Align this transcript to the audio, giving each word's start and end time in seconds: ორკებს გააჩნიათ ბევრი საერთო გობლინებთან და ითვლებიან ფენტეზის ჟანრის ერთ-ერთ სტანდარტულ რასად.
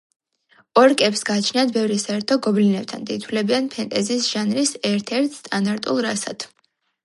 ორკებს 0.83 1.21
გააჩნიათ 1.29 1.73
ბევრი 1.75 1.97
საერთო 2.05 2.39
გობლინებთან 2.47 3.05
და 3.11 3.19
ითვლებიან 3.21 3.69
ფენტეზის 3.77 4.33
ჟანრის 4.33 4.75
ერთ-ერთ 4.95 5.41
სტანდარტულ 5.41 6.05
რასად. 6.11 6.53